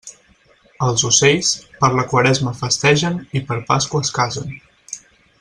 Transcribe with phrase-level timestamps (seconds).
[0.85, 1.51] Els ocells,
[1.83, 4.59] per la Quaresma festegen i per Pasqua es casen.